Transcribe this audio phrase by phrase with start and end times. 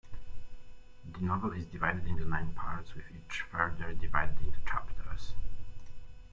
[1.13, 5.33] The novel is divided into nine parts, with each further divided into chapters.